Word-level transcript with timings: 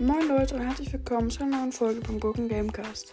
Moin 0.00 0.28
Leute 0.28 0.54
und 0.54 0.62
herzlich 0.62 0.90
willkommen 0.94 1.28
zu 1.28 1.42
einer 1.42 1.58
neuen 1.58 1.72
Folge 1.72 2.00
vom 2.00 2.18
Gurken 2.18 2.48
Gamecast. 2.48 3.12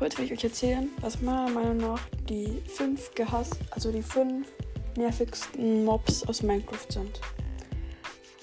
Heute 0.00 0.16
will 0.16 0.24
ich 0.24 0.32
euch 0.32 0.44
erzählen, 0.44 0.88
was 1.02 1.20
meiner 1.20 1.50
Meinung 1.50 1.76
nach 1.76 2.00
die 2.26 2.62
fünf 2.68 3.14
gehasst, 3.14 3.58
also 3.72 3.92
die 3.92 4.00
fünf 4.00 4.48
nervigsten 4.96 5.84
Mobs 5.84 6.26
aus 6.26 6.42
Minecraft 6.42 6.86
sind. 6.88 7.20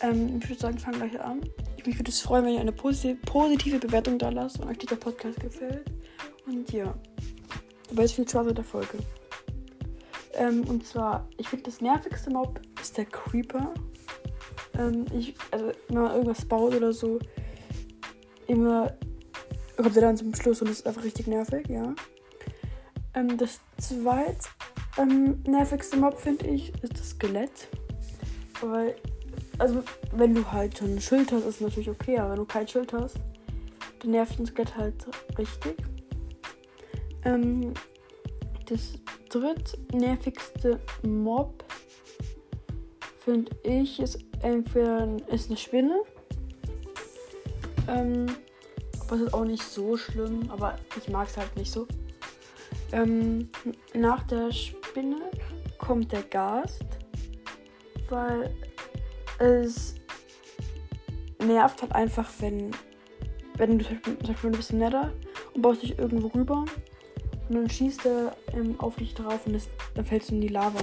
Ähm, 0.02 0.38
ich 0.40 0.48
würde 0.48 0.62
sagen, 0.62 0.78
fangen 0.78 1.00
gleich 1.00 1.20
an. 1.20 1.50
Ich 1.78 1.86
mich 1.88 1.98
würde 1.98 2.12
es 2.12 2.22
freuen, 2.22 2.46
wenn 2.46 2.54
ihr 2.54 2.62
eine 2.62 2.74
positive 2.74 3.80
Bewertung 3.80 4.20
da 4.20 4.30
lasst 4.30 4.60
und 4.60 4.70
euch 4.70 4.78
dieser 4.78 4.98
Podcast 4.98 5.40
gefällt. 5.40 5.90
Und 6.46 6.72
ja, 6.72 6.94
aber 7.90 8.04
jetzt 8.04 8.14
viel 8.14 8.30
Spaß 8.30 8.46
mit 8.46 8.58
der 8.60 8.66
Folge. 8.66 9.00
Ähm, 10.36 10.64
und 10.68 10.86
zwar, 10.86 11.28
ich 11.38 11.50
finde 11.50 11.64
das 11.64 11.82
nervigste 11.82 12.30
Mob 12.30 12.62
ist 12.80 12.96
der 13.00 13.06
Creeper. 13.06 13.74
Ähm, 14.78 15.06
ich, 15.14 15.36
also, 15.52 15.72
wenn 15.88 16.02
man 16.02 16.12
irgendwas 16.12 16.46
baut 16.46 16.76
oder 16.76 16.94
so, 16.94 17.20
immer 18.48 18.94
kommt 19.78 19.96
er 19.96 20.02
dann 20.02 20.18
zum 20.18 20.34
Schluss 20.34 20.62
und 20.62 20.70
das 20.70 20.80
ist 20.80 20.88
einfach 20.88 21.04
richtig 21.04 21.28
nervig, 21.28 21.68
ja. 21.70 21.94
Ähm, 23.14 23.38
das 23.38 23.60
zweit 23.80 24.38
ähm, 24.98 25.44
nervigste 25.48 25.98
Mob, 25.98 26.20
finde 26.20 26.48
ich, 26.48 26.74
ist 26.84 27.00
das 27.00 27.12
Skelett. 27.12 27.68
Weil, 28.62 28.96
also, 29.60 29.84
wenn 30.14 30.34
du 30.34 30.52
halt 30.52 30.78
schon 30.78 30.96
ein 30.96 31.02
Schild 31.02 31.32
hast, 31.32 31.46
ist 31.46 31.62
natürlich 31.62 31.90
okay, 31.90 32.18
aber 32.18 32.32
wenn 32.32 32.38
du 32.38 32.46
kein 32.46 32.68
Schild 32.68 32.92
hast, 32.94 33.18
dann 34.00 34.12
nervt 34.12 34.40
ein 34.40 34.46
Skelett 34.46 34.76
halt 34.76 35.06
richtig. 35.38 35.78
Ähm, 37.24 37.74
das 38.66 38.94
drittnervigste 39.30 40.80
Mob, 41.04 41.64
finde 43.28 43.52
ich, 43.64 44.00
ist 44.00 44.20
entweder 44.42 45.06
ist 45.28 45.50
eine 45.50 45.58
Spinne. 45.58 46.02
Ähm, 47.90 48.28
aber 49.02 49.16
es 49.18 49.22
ist 49.24 49.34
auch 49.34 49.44
nicht 49.44 49.64
so 49.64 49.98
schlimm, 49.98 50.50
aber 50.50 50.78
ich 50.98 51.10
mag 51.10 51.28
es 51.28 51.36
halt 51.36 51.54
nicht 51.58 51.70
so. 51.70 51.86
Ähm, 52.94 53.50
nach 53.94 54.24
der 54.28 54.50
Spinne 54.54 55.30
kommt 55.78 56.14
der 56.14 56.24
Gast, 56.24 56.86
weil 58.08 58.50
es 59.40 59.96
nervt 61.46 61.82
halt 61.82 61.92
einfach, 61.92 62.30
wenn, 62.40 62.72
wenn 63.58 63.78
du 63.78 63.86
zum 64.04 64.18
Beispiel 64.20 64.52
bist 64.52 64.72
im 64.72 64.78
Nether 64.78 65.12
und 65.54 65.62
baust 65.62 65.84
dich 65.84 66.00
irgendwo 66.00 66.28
rüber 66.28 66.64
und 67.50 67.56
dann 67.56 67.70
schießt 67.70 68.06
er 68.06 68.38
ähm, 68.54 68.80
auf 68.80 68.96
dich 68.96 69.14
drauf 69.14 69.46
und 69.46 69.52
das, 69.52 69.68
dann 69.96 70.06
fällst 70.06 70.30
du 70.30 70.36
in 70.36 70.42
die 70.42 70.48
Lava 70.48 70.80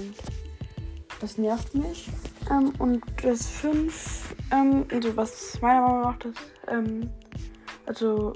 das 1.24 1.38
nervt 1.38 1.74
mich. 1.74 2.10
Ähm, 2.50 2.72
und 2.78 3.02
das 3.22 3.48
5, 3.48 4.34
ähm, 4.52 4.84
also 4.92 5.16
was 5.16 5.58
meiner 5.62 5.80
Meinung 5.80 6.02
nach 6.02 6.18
das, 6.18 6.34
ähm, 6.68 7.10
also 7.86 8.34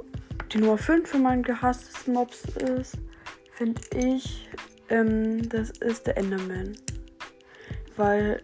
die 0.51 0.59
Nummer 0.59 0.79
5 0.79 1.07
für 1.07 1.19
meinen 1.19 1.43
gehasstesten 1.43 2.15
Mobs 2.15 2.45
ist, 2.57 2.97
finde 3.53 3.83
ich, 3.95 4.49
ähm, 4.89 5.47
das 5.51 5.71
ist 5.71 6.07
der 6.07 6.17
Enderman. 6.17 6.79
Weil, 7.97 8.43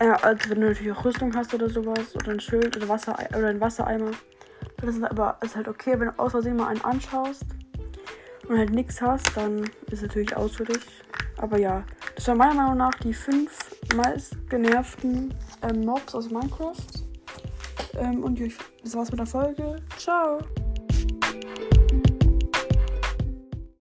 äh, 0.00 0.08
also 0.08 0.50
wenn 0.50 0.60
du 0.60 0.68
natürlich 0.68 0.92
auch 0.92 1.04
Rüstung 1.04 1.32
hast 1.36 1.54
oder 1.54 1.70
sowas, 1.70 2.16
oder 2.16 2.32
ein 2.32 2.40
Schild 2.40 2.76
oder 2.76 2.88
Wasser 2.88 3.16
oder 3.36 3.48
ein 3.48 3.60
Wassereimer, 3.60 4.10
dann 4.78 4.88
ist 4.88 4.96
es 4.96 5.02
aber 5.04 5.38
ist 5.42 5.54
halt 5.54 5.68
okay, 5.68 5.92
wenn 5.96 6.08
du 6.08 6.18
aus 6.18 6.32
Versehen 6.32 6.56
mal 6.56 6.66
einen 6.66 6.80
anschaust 6.80 7.44
und 8.48 8.58
halt 8.58 8.70
nichts 8.70 9.00
hast, 9.00 9.36
dann 9.36 9.62
ist 9.86 9.92
es 9.92 10.02
natürlich 10.02 10.36
aus 10.36 10.56
für 10.56 10.64
dich. 10.64 10.82
Aber 11.36 11.58
ja, 11.58 11.84
das 12.22 12.28
war 12.28 12.36
meiner 12.36 12.54
Meinung 12.54 12.76
nach 12.76 12.94
die 13.00 13.12
fünf 13.12 13.50
meist 13.96 14.36
genervten 14.48 15.34
ähm, 15.62 15.84
Mobs 15.84 16.14
aus 16.14 16.30
Minecraft. 16.30 16.76
Ähm, 17.98 18.22
und 18.22 18.40
das 18.84 18.94
war's 18.94 19.10
mit 19.10 19.18
der 19.18 19.26
Folge. 19.26 19.82
Ciao! 19.98 20.38